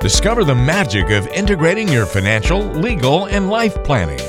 [0.00, 4.20] Discover the magic of integrating your financial, legal, and life planning.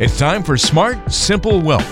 [0.00, 1.86] It's time for Smart, Simple Wealth.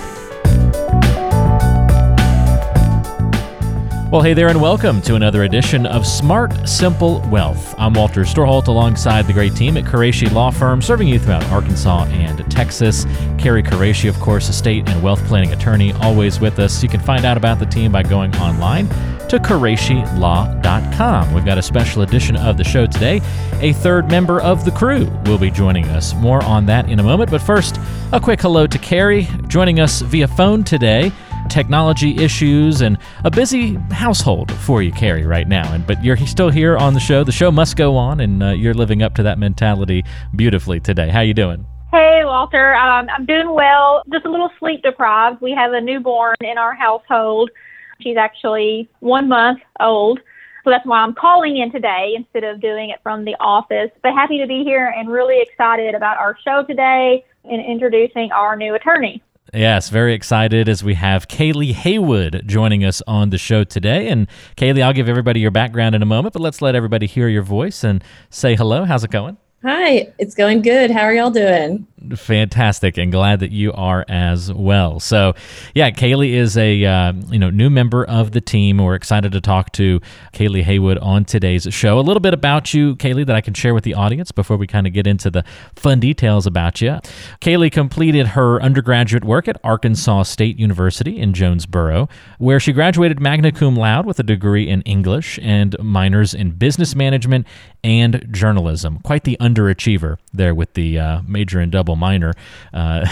[4.11, 7.75] Well, hey there, and welcome to another edition of Smart Simple Wealth.
[7.77, 12.07] I'm Walter Storholt alongside the great team at Qureshi Law Firm, serving you throughout Arkansas
[12.07, 13.05] and Texas.
[13.37, 16.83] Carrie Qureshi, of course, estate and wealth planning attorney, always with us.
[16.83, 18.89] You can find out about the team by going online
[19.29, 21.35] to QureshiLaw.com.
[21.35, 23.21] We've got a special edition of the show today.
[23.61, 26.15] A third member of the crew will be joining us.
[26.15, 27.31] More on that in a moment.
[27.31, 27.79] But first,
[28.13, 31.13] a quick hello to Carrie, joining us via phone today
[31.49, 35.73] technology issues and a busy household for you, Carrie, right now.
[35.73, 37.25] And but you're still here on the show.
[37.25, 41.09] The show must go on, and uh, you're living up to that mentality beautifully today.
[41.09, 41.67] How you doing?
[41.93, 42.75] Hey, Walter.
[42.75, 44.03] Um, I'm doing well.
[44.13, 45.41] Just a little sleep deprived.
[45.41, 47.51] We have a newborn in our household.
[48.01, 50.21] She's actually one month old.
[50.65, 53.91] So that's why I'm calling in today instead of doing it from the office.
[54.03, 58.57] But happy to be here and really excited about our show today and introducing our
[58.57, 59.23] new attorney.
[59.55, 64.09] Yes, very excited as we have Kaylee Haywood joining us on the show today.
[64.09, 67.29] And Kaylee, I'll give everybody your background in a moment, but let's let everybody hear
[67.29, 68.85] your voice and say hello.
[68.85, 69.37] How's it going?
[69.63, 70.91] Hi, it's going good.
[70.91, 71.87] How are y'all doing?
[72.15, 75.01] Fantastic, and glad that you are as well.
[75.01, 75.35] So,
[75.75, 78.79] yeah, Kaylee is a uh, you know new member of the team.
[78.79, 80.01] We're excited to talk to
[80.33, 81.99] Kaylee Haywood on today's show.
[81.99, 84.67] A little bit about you, Kaylee, that I can share with the audience before we
[84.67, 86.99] kind of get into the fun details about you.
[87.41, 93.53] Kaylee completed her undergraduate work at Arkansas State University in Jonesboro, where she graduated magna
[93.53, 97.47] cum laude with a degree in English and minors in business management
[97.83, 98.99] and journalism.
[99.01, 102.35] Quite the underachiever there with the uh, major and double minor.
[102.73, 103.07] Uh,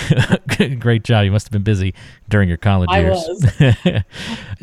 [0.79, 1.25] great job.
[1.25, 1.95] You must have been busy
[2.29, 4.03] during your college I years.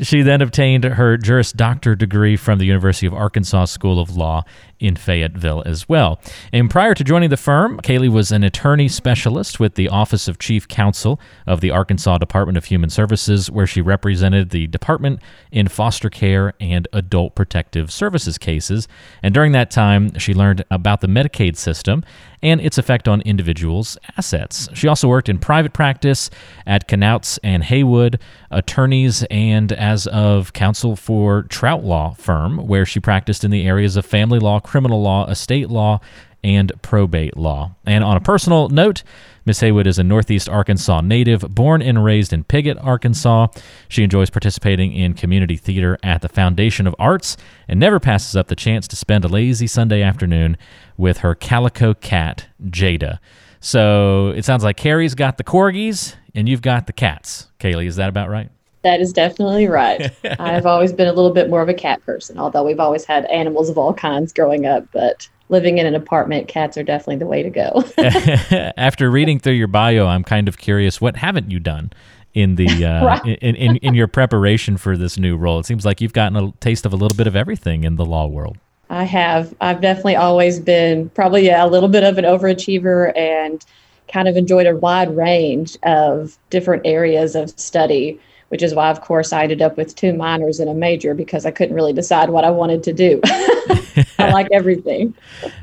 [0.08, 4.44] she then obtained her Juris Doctor degree from the University of Arkansas School of Law
[4.82, 6.20] in Fayetteville as well.
[6.52, 10.40] And prior to joining the firm, Kaylee was an attorney specialist with the Office of
[10.40, 15.22] Chief Counsel of the Arkansas Department of Human Services, where she represented the department
[15.52, 18.88] in foster care and adult protective services cases.
[19.22, 22.03] And during that time, she learned about the Medicaid system
[22.44, 24.68] and its effect on individuals' assets.
[24.74, 26.30] She also worked in private practice
[26.66, 33.00] at Knauts and Haywood, attorneys, and as of counsel for Trout Law Firm, where she
[33.00, 36.00] practiced in the areas of family law, criminal law, estate law,
[36.46, 37.76] and probate law.
[37.86, 39.04] And on a personal note,
[39.46, 43.48] Miss Haywood is a Northeast Arkansas native, born and raised in Piggott, Arkansas.
[43.90, 47.36] She enjoys participating in community theater at the Foundation of Arts
[47.68, 50.56] and never passes up the chance to spend a lazy Sunday afternoon
[50.96, 53.20] with her calico cat, Jada.
[53.59, 57.50] So it sounds like Carrie's got the corgis and you've got the cats.
[57.59, 58.50] Kaylee, is that about right?
[58.84, 60.12] That is definitely right.
[60.40, 63.25] I've always been a little bit more of a cat person, although we've always had
[63.25, 64.86] animals of all kinds growing up.
[64.92, 67.84] But living in an apartment, cats are definitely the way to go.
[68.78, 71.91] After reading through your bio, I'm kind of curious what haven't you done
[72.34, 73.25] in the uh, Right.
[73.25, 75.59] in, in in your preparation for this new role?
[75.59, 78.06] It seems like you've gotten a taste of a little bit of everything in the
[78.06, 78.58] law world.
[78.90, 79.53] I have.
[79.62, 83.64] I've definitely always been probably yeah, a little bit of an overachiever and
[84.12, 88.20] kind of enjoyed a wide range of different areas of study,
[88.51, 91.45] which is why, of course, I ended up with two minors and a major because
[91.45, 93.22] I couldn't really decide what I wanted to do.
[94.19, 95.13] I like everything.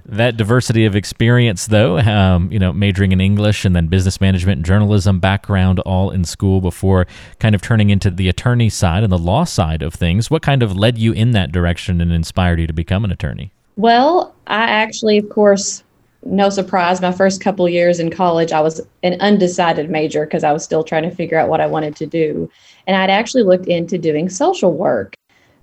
[0.06, 4.56] That diversity of experience, though, um, you know, majoring in English and then business management
[4.56, 7.06] and journalism background all in school before
[7.38, 10.30] kind of turning into the attorney side and the law side of things.
[10.30, 13.52] What kind of led you in that direction and inspired you to become an attorney?
[13.76, 15.84] Well, I actually, of course,
[16.24, 20.52] no surprise, my first couple years in college, I was an undecided major because I
[20.52, 22.50] was still trying to figure out what I wanted to do.
[22.86, 25.14] And I'd actually looked into doing social work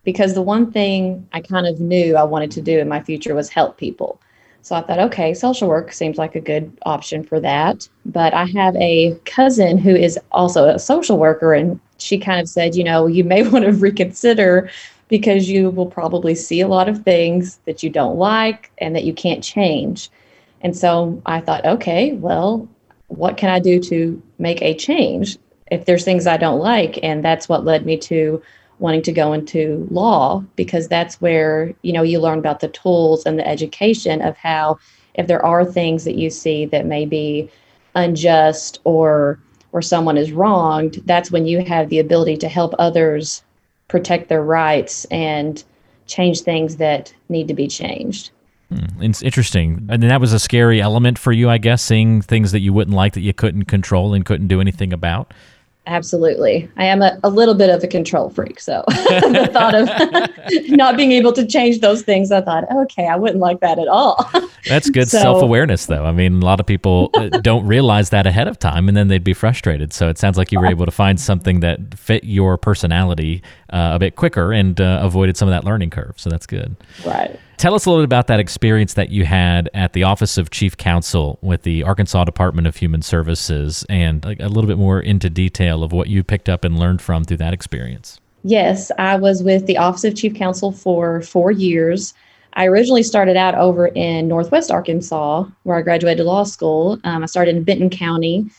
[0.03, 3.35] because the one thing I kind of knew I wanted to do in my future
[3.35, 4.19] was help people.
[4.61, 7.87] So I thought, okay, social work seems like a good option for that.
[8.05, 12.49] But I have a cousin who is also a social worker, and she kind of
[12.49, 14.69] said, you know, you may want to reconsider
[15.07, 19.03] because you will probably see a lot of things that you don't like and that
[19.03, 20.09] you can't change.
[20.65, 22.67] And so I thought, okay, well,
[23.05, 25.37] what can I do to make a change
[25.69, 26.97] if there's things I don't like?
[27.03, 28.41] And that's what led me to
[28.79, 33.27] wanting to go into law because that's where, you know, you learn about the tools
[33.27, 34.79] and the education of how
[35.13, 37.47] if there are things that you see that may be
[37.93, 39.39] unjust or
[39.71, 43.43] or someone is wronged, that's when you have the ability to help others
[43.87, 45.63] protect their rights and
[46.07, 48.31] change things that need to be changed.
[48.69, 49.85] Hmm, It's interesting.
[49.89, 52.95] And that was a scary element for you, I guess, seeing things that you wouldn't
[52.95, 55.33] like that you couldn't control and couldn't do anything about.
[55.87, 56.67] Absolutely.
[56.77, 58.59] I am a, a little bit of a control freak.
[58.59, 59.87] So the thought of
[60.69, 63.87] not being able to change those things, I thought, okay, I wouldn't like that at
[63.87, 64.27] all.
[64.67, 66.05] That's good so, self awareness, though.
[66.05, 69.09] I mean, a lot of people uh, don't realize that ahead of time and then
[69.09, 69.93] they'd be frustrated.
[69.93, 73.43] So it sounds like you were able to find something that fit your personality
[73.75, 76.13] uh, a bit quicker and uh, avoided some of that learning curve.
[76.17, 76.75] So that's good.
[77.05, 77.37] Right.
[77.57, 80.49] Tell us a little bit about that experience that you had at the Office of
[80.49, 85.29] Chief Counsel with the Arkansas Department of Human Services and a little bit more into
[85.29, 88.19] detail of what you picked up and learned from through that experience.
[88.43, 92.13] Yes, I was with the Office of Chief Counsel for four years.
[92.53, 96.97] I originally started out over in Northwest Arkansas, where I graduated law school.
[97.03, 98.49] Um, I started in Benton County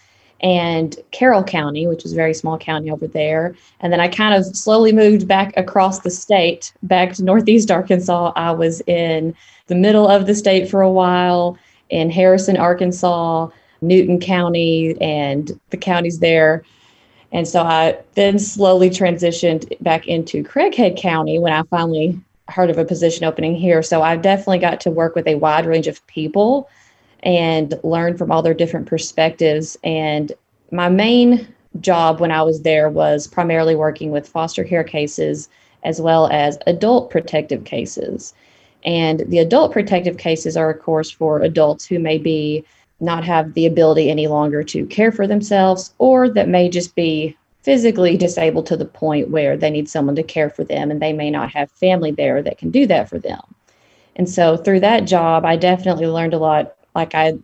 [0.41, 3.55] and Carroll County, which is a very small county over there.
[3.81, 8.33] And then I kind of slowly moved back across the state, back to Northeast Arkansas.
[8.37, 9.35] I was in
[9.67, 13.49] the middle of the state for a while in Harrison, Arkansas,
[13.81, 16.63] Newton County, and the counties there.
[17.33, 22.19] And so I then slowly transitioned back into Craighead County when I finally
[22.49, 23.83] heard of a position opening here.
[23.83, 26.69] So I definitely got to work with a wide range of people
[27.23, 29.77] and learn from all their different perspectives.
[29.85, 30.33] And
[30.71, 31.47] my main
[31.81, 35.49] job when I was there was primarily working with foster care cases
[35.85, 38.35] as well as adult protective cases.
[38.85, 42.65] And the adult protective cases are, of course, for adults who may be
[43.01, 47.37] not have the ability any longer to care for themselves or that may just be
[47.63, 51.13] physically disabled to the point where they need someone to care for them and they
[51.13, 53.41] may not have family there that can do that for them.
[54.15, 57.35] And so through that job, I definitely learned a lot like I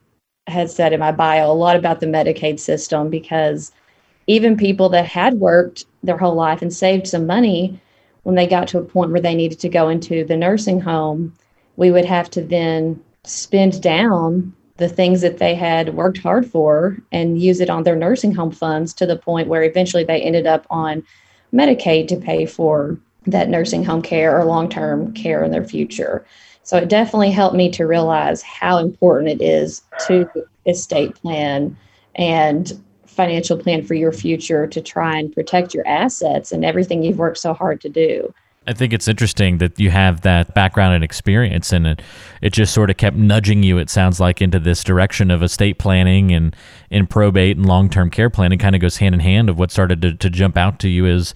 [0.49, 3.70] had said in my bio, a lot about the Medicaid system because
[4.26, 7.81] even people that had worked their whole life and saved some money,
[8.25, 11.32] when they got to a point where they needed to go into the nursing home,
[11.76, 16.96] we would have to then spend down the things that they had worked hard for
[17.12, 20.46] and use it on their nursing home funds to the point where eventually they ended
[20.46, 21.02] up on
[21.52, 26.25] Medicaid to pay for that nursing home care or long term care in their future.
[26.62, 30.29] So it definitely helped me to realize how important it is to
[30.67, 31.76] estate plan
[32.14, 37.19] and financial plan for your future to try and protect your assets and everything you've
[37.19, 38.32] worked so hard to do.
[38.67, 42.03] I think it's interesting that you have that background and experience, and it,
[42.41, 45.79] it just sort of kept nudging you, it sounds like, into this direction of estate
[45.79, 46.55] planning and
[46.88, 49.73] in probate and long term care planning kind of goes hand in hand of what
[49.73, 51.35] started to, to jump out to you as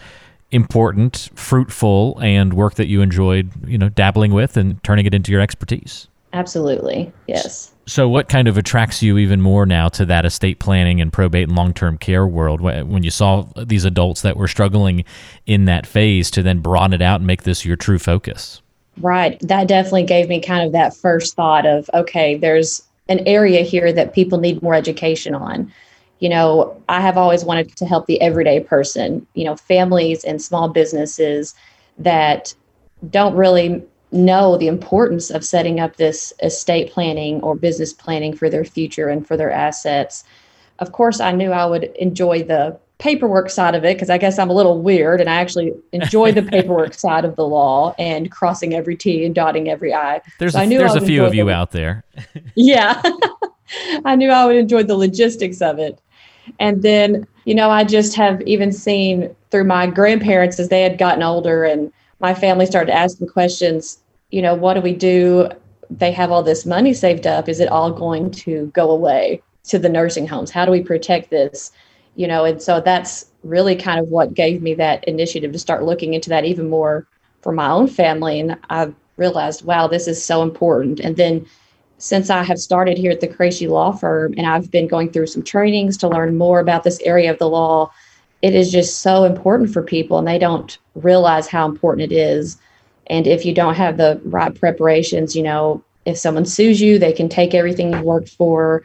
[0.50, 5.32] important, fruitful, and work that you enjoyed, you know, dabbling with and turning it into
[5.32, 6.08] your expertise.
[6.32, 7.12] Absolutely.
[7.26, 7.72] Yes.
[7.87, 11.48] So, what kind of attracts you even more now to that estate planning and probate
[11.48, 15.04] and long term care world when you saw these adults that were struggling
[15.46, 18.60] in that phase to then broaden it out and make this your true focus?
[19.00, 19.38] Right.
[19.40, 23.92] That definitely gave me kind of that first thought of okay, there's an area here
[23.92, 25.72] that people need more education on
[26.18, 30.40] you know, I have always wanted to help the everyday person, you know, families and
[30.40, 31.54] small businesses
[31.98, 32.54] that
[33.10, 33.82] don't really
[34.12, 39.08] know the importance of setting up this estate planning or business planning for their future
[39.08, 40.24] and for their assets.
[40.78, 44.38] Of course, I knew I would enjoy the paperwork side of it because I guess
[44.38, 48.30] I'm a little weird and I actually enjoy the paperwork side of the law and
[48.30, 50.22] crossing every T and dotting every I.
[50.38, 52.04] There's so there's a few of you the, out there.
[52.54, 53.02] yeah.
[54.04, 56.00] I knew I would enjoy the logistics of it.
[56.58, 60.98] And then, you know, I just have even seen through my grandparents as they had
[60.98, 63.98] gotten older and my family started asking questions,
[64.31, 65.48] you know, what do we do?
[65.90, 67.49] They have all this money saved up.
[67.49, 70.50] Is it all going to go away to the nursing homes?
[70.50, 71.73] How do we protect this?
[72.16, 75.85] You know, and so that's really kind of what gave me that initiative to start
[75.85, 77.06] looking into that even more
[77.42, 78.40] for my own family.
[78.40, 81.00] And I realized, wow, this is so important.
[81.00, 81.47] And then
[81.99, 85.29] since I have started here at the Qureshi Law Firm and I've been going through
[85.29, 87.91] some trainings to learn more about this area of the law,
[88.43, 92.59] it is just so important for people and they don't realize how important it is.
[93.09, 97.12] And if you don't have the right preparations, you know, if someone sues you, they
[97.12, 98.83] can take everything you worked for.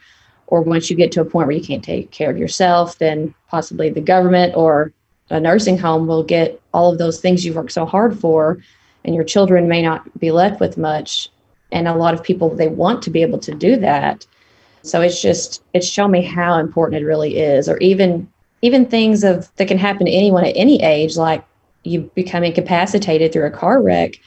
[0.48, 3.34] Or once you get to a point where you can't take care of yourself, then
[3.48, 4.91] possibly the government or
[5.30, 8.58] a nursing home will get all of those things you worked so hard for,
[9.06, 11.30] and your children may not be left with much
[11.71, 14.25] and a lot of people they want to be able to do that.
[14.83, 18.27] So it's just it's shown me how important it really is or even
[18.61, 21.43] even things of that can happen to anyone at any age like
[21.83, 24.19] you become incapacitated through a car wreck.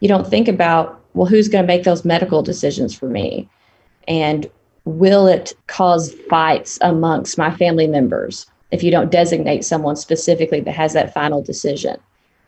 [0.00, 3.48] You don't think about well who's going to make those medical decisions for me?
[4.08, 4.50] And
[4.84, 10.74] will it cause fights amongst my family members if you don't designate someone specifically that
[10.74, 11.96] has that final decision?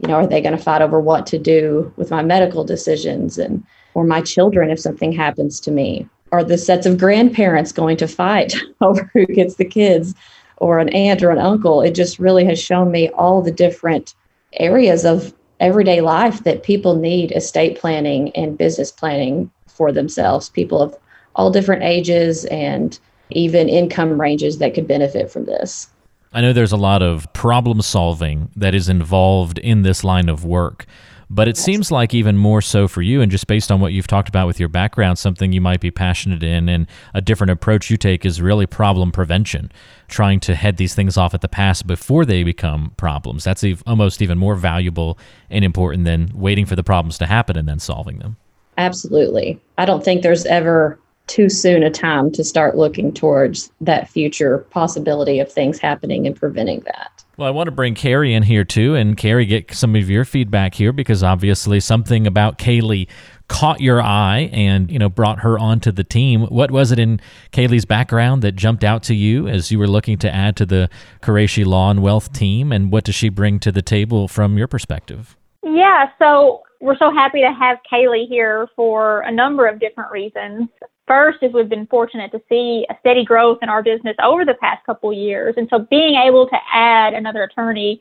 [0.01, 3.39] You know are they going to fight over what to do with my medical decisions?
[3.39, 3.63] And
[3.95, 6.09] or my children if something happens to me?
[6.31, 10.15] Are the sets of grandparents going to fight over who gets the kids?
[10.63, 11.83] or an aunt or an uncle.
[11.83, 14.15] It just really has shown me all the different
[14.55, 20.49] areas of everyday life that people need estate planning and business planning for themselves.
[20.49, 20.97] People of
[21.35, 22.97] all different ages and
[23.31, 25.89] even income ranges that could benefit from this.
[26.33, 30.45] I know there's a lot of problem solving that is involved in this line of
[30.45, 30.87] work.
[31.35, 34.07] But it seems like even more so for you, and just based on what you've
[34.07, 37.89] talked about with your background, something you might be passionate in, and a different approach
[37.89, 39.73] you take is really problem prevention,
[40.09, 43.45] trying to head these things off at the pass before they become problems.
[43.45, 47.67] That's almost even more valuable and important than waiting for the problems to happen and
[47.67, 48.37] then solving them.
[48.77, 49.59] Absolutely.
[49.79, 50.99] I don't think there's ever
[51.29, 56.37] too soon a time to start looking towards that future possibility of things happening and
[56.37, 57.22] preventing that.
[57.43, 60.25] Well, I want to bring Carrie in here too, and Carrie, get some of your
[60.25, 63.09] feedback here because obviously something about Kaylee
[63.49, 66.43] caught your eye and you know brought her onto the team.
[66.43, 67.21] What was it in
[67.51, 70.89] Kaylee's background that jumped out to you as you were looking to add to the
[71.21, 74.69] Qureshi Law and Wealth team, and what does she bring to the table from your
[74.69, 75.37] perspective?
[75.65, 80.69] Yeah, so we're so happy to have Kaylee here for a number of different reasons.
[81.09, 84.55] First is we've been fortunate to see a steady growth in our business over the
[84.55, 85.55] past couple years.
[85.57, 88.01] And so being able to add another attorney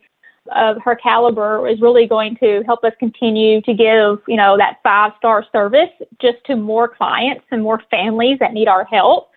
[0.55, 4.79] of her caliber is really going to help us continue to give, you know, that
[4.84, 5.89] five star service
[6.22, 9.31] just to more clients and more families that need our help.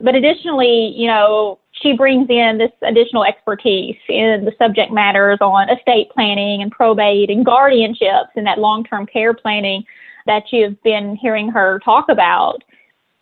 [0.00, 5.70] But additionally, you know, she brings in this additional expertise in the subject matters on
[5.70, 9.84] estate planning and probate and guardianships and that long term care planning
[10.26, 12.62] that you've been hearing her talk about.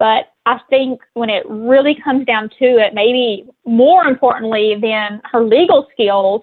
[0.05, 5.43] But I think when it really comes down to it, maybe more importantly than her
[5.43, 6.43] legal skills,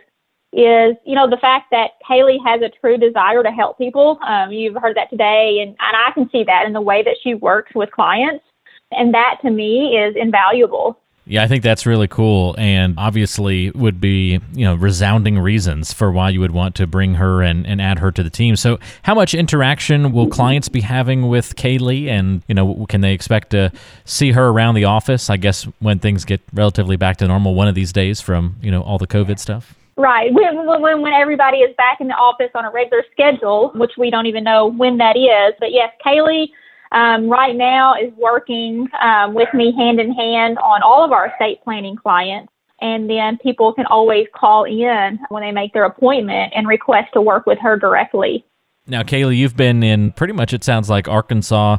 [0.51, 4.18] is you know the fact that Kaylee has a true desire to help people.
[4.27, 7.18] Um, you've heard that today, and, and I can see that in the way that
[7.22, 8.44] she works with clients,
[8.89, 11.00] and that to me is invaluable.
[11.25, 16.12] Yeah, I think that's really cool and obviously would be, you know, resounding reasons for
[16.12, 18.56] why you would want to bring her and, and add her to the team.
[18.56, 23.13] So how much interaction will clients be having with Kaylee and, you know, can they
[23.13, 23.72] expect to
[24.04, 27.68] see her around the office, I guess, when things get relatively back to normal one
[27.68, 29.75] of these days from, you know, all the COVID stuff?
[29.98, 30.32] Right.
[30.42, 34.10] When, when, when everybody is back in the office on a regular schedule, which we
[34.10, 35.54] don't even know when that is.
[35.60, 36.48] But yes, Kaylee
[36.91, 41.27] um, right now is working um, with me hand in hand on all of our
[41.27, 42.51] estate planning clients.
[42.81, 47.21] And then people can always call in when they make their appointment and request to
[47.21, 48.43] work with her directly.
[48.88, 51.77] Now, Kaylee, you've been in pretty much, it sounds like, Arkansas,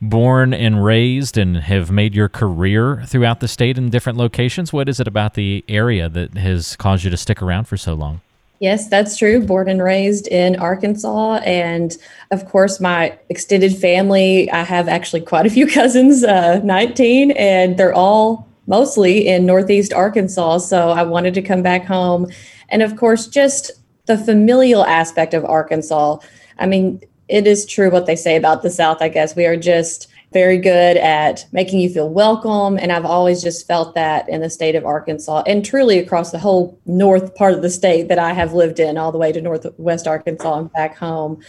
[0.00, 4.72] born and raised, and have made your career throughout the state in different locations.
[4.72, 7.92] What is it about the area that has caused you to stick around for so
[7.92, 8.22] long?
[8.60, 9.40] Yes, that's true.
[9.40, 11.36] Born and raised in Arkansas.
[11.44, 11.96] And
[12.32, 17.76] of course, my extended family, I have actually quite a few cousins, uh, 19, and
[17.76, 20.58] they're all mostly in Northeast Arkansas.
[20.58, 22.30] So I wanted to come back home.
[22.68, 23.70] And of course, just
[24.06, 26.18] the familial aspect of Arkansas.
[26.58, 29.36] I mean, it is true what they say about the South, I guess.
[29.36, 32.78] We are just very good at making you feel welcome.
[32.78, 36.38] And I've always just felt that in the state of Arkansas and truly across the
[36.38, 39.40] whole north part of the state that I have lived in, all the way to
[39.40, 41.40] Northwest Arkansas and back home.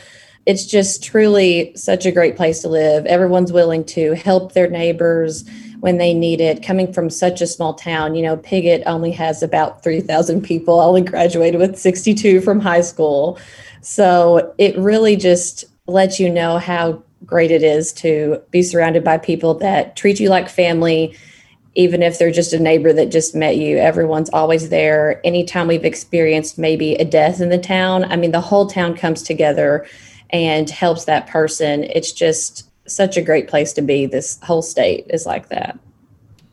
[0.45, 3.05] It's just truly such a great place to live.
[3.05, 5.43] Everyone's willing to help their neighbors
[5.81, 6.63] when they need it.
[6.63, 10.79] Coming from such a small town, you know, Piggott only has about 3,000 people.
[10.79, 13.37] I only graduated with 62 from high school.
[13.81, 19.17] So it really just lets you know how great it is to be surrounded by
[19.17, 21.15] people that treat you like family
[21.75, 23.77] even if they're just a neighbor that just met you.
[23.77, 25.21] Everyone's always there.
[25.23, 29.21] Anytime we've experienced maybe a death in the town i mean the whole town comes
[29.21, 29.85] together
[30.31, 31.83] and helps that person.
[31.83, 34.05] It's just such a great place to be.
[34.05, 35.79] This whole state is like that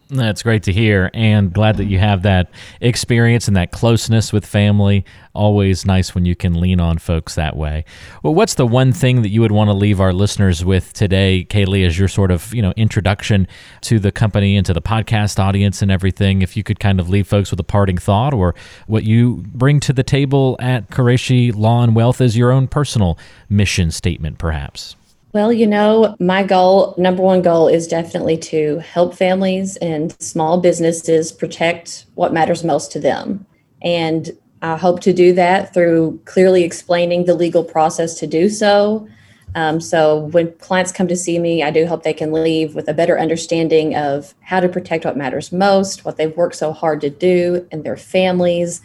[0.08, 4.46] that's great to hear, and glad that you have that experience and that closeness with
[4.46, 5.04] family.
[5.34, 7.84] Always nice when you can lean on folks that way.
[8.22, 11.46] Well, what's the one thing that you would want to leave our listeners with today,
[11.48, 13.48] Kaylee, as your sort of you know introduction
[13.82, 16.42] to the company and to the podcast audience and everything?
[16.42, 18.54] If you could kind of leave folks with a parting thought, or
[18.86, 23.18] what you bring to the table at Qureshi Law and Wealth as your own personal
[23.48, 24.96] mission statement, perhaps.
[25.36, 30.58] Well, you know, my goal, number one goal, is definitely to help families and small
[30.62, 33.44] businesses protect what matters most to them.
[33.82, 34.30] And
[34.62, 39.06] I hope to do that through clearly explaining the legal process to do so.
[39.54, 42.88] Um, so when clients come to see me, I do hope they can leave with
[42.88, 47.02] a better understanding of how to protect what matters most, what they've worked so hard
[47.02, 48.80] to do, and their families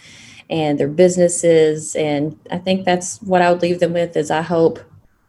[0.50, 1.96] and their businesses.
[1.96, 4.82] And I think that's what I would leave them with is I hope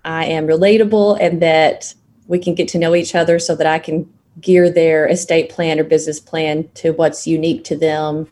[0.05, 1.95] I am relatable and that
[2.27, 5.79] we can get to know each other so that I can gear their estate plan
[5.79, 8.29] or business plan to what's unique to them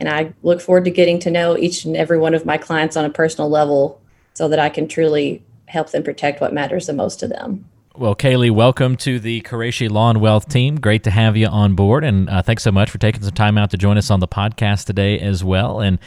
[0.00, 2.96] And I look forward to getting to know each and every one of my clients
[2.96, 4.00] on a personal level
[4.32, 7.66] so that I can truly help them protect what matters the most to them.
[8.00, 10.80] Well, Kaylee, welcome to the Qureshi Law and Wealth team.
[10.80, 13.58] Great to have you on board, and uh, thanks so much for taking some time
[13.58, 15.80] out to join us on the podcast today as well.
[15.80, 15.98] And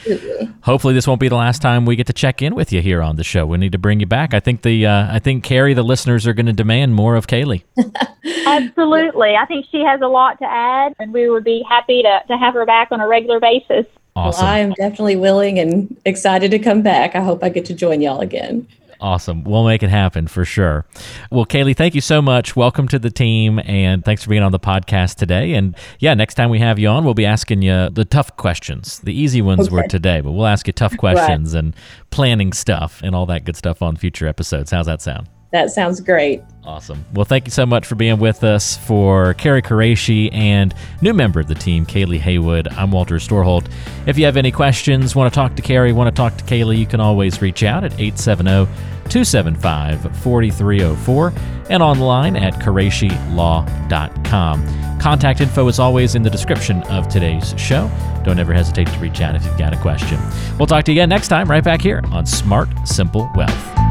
[0.62, 3.04] hopefully, this won't be the last time we get to check in with you here
[3.04, 3.46] on the show.
[3.46, 4.34] We need to bring you back.
[4.34, 7.28] I think the uh, I think Carrie, the listeners, are going to demand more of
[7.28, 7.62] Kaylee.
[8.48, 12.24] Absolutely, I think she has a lot to add, and we would be happy to
[12.28, 13.86] to have her back on a regular basis.
[14.16, 14.44] Awesome.
[14.44, 17.14] Well, I am definitely willing and excited to come back.
[17.14, 18.68] I hope I get to join y'all again.
[19.04, 19.44] Awesome.
[19.44, 20.86] We'll make it happen for sure.
[21.30, 22.56] Well, Kaylee, thank you so much.
[22.56, 25.56] Welcome to the team, and thanks for being on the podcast today.
[25.56, 29.00] And yeah, next time we have you on, we'll be asking you the tough questions.
[29.00, 29.76] The easy ones okay.
[29.76, 31.60] were today, but we'll ask you tough questions right.
[31.60, 31.76] and
[32.12, 34.72] planning stuff and all that good stuff on future episodes.
[34.72, 35.28] How's that sound?
[35.52, 36.42] That sounds great.
[36.64, 37.06] Awesome.
[37.14, 41.42] Well, thank you so much for being with us for Carrie Qureshi and new member
[41.42, 42.70] of the team, Kaylee Haywood.
[42.70, 43.70] I'm Walter Storholt.
[44.08, 46.80] If you have any questions, want to talk to Carrie, want to talk to Kaylee,
[46.80, 51.34] you can always reach out at 870 275 4304
[51.70, 55.00] and online at QureshiLaw.com.
[55.00, 57.92] Contact info is always in the description of today's show.
[58.24, 60.20] Don't ever hesitate to reach out if you've got a question.
[60.58, 63.83] We'll talk to you again next time, right back here on Smart Simple Wealth.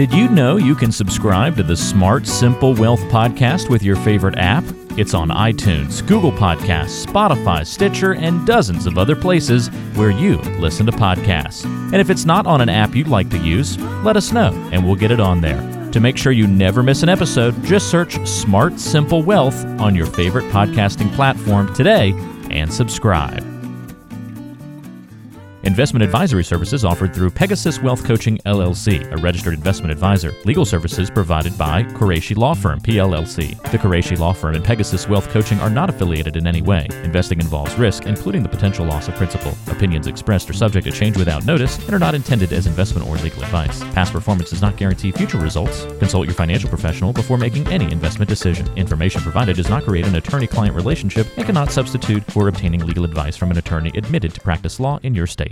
[0.00, 4.38] Did you know you can subscribe to the Smart Simple Wealth podcast with your favorite
[4.38, 4.64] app?
[4.96, 10.86] It's on iTunes, Google Podcasts, Spotify, Stitcher, and dozens of other places where you listen
[10.86, 11.66] to podcasts.
[11.66, 14.82] And if it's not on an app you'd like to use, let us know and
[14.82, 15.60] we'll get it on there.
[15.90, 20.06] To make sure you never miss an episode, just search Smart Simple Wealth on your
[20.06, 22.14] favorite podcasting platform today
[22.50, 23.59] and subscribe.
[25.64, 30.32] Investment advisory services offered through Pegasus Wealth Coaching LLC, a registered investment advisor.
[30.46, 33.60] Legal services provided by Qureshi Law Firm PLLC.
[33.70, 36.86] The Qureshi Law Firm and Pegasus Wealth Coaching are not affiliated in any way.
[37.04, 39.52] Investing involves risk, including the potential loss of principal.
[39.66, 43.16] Opinions expressed are subject to change without notice and are not intended as investment or
[43.16, 43.84] legal advice.
[43.92, 45.84] Past performance does not guarantee future results.
[45.98, 48.66] Consult your financial professional before making any investment decision.
[48.78, 53.36] Information provided does not create an attorney-client relationship and cannot substitute for obtaining legal advice
[53.36, 55.49] from an attorney admitted to practice law in your state.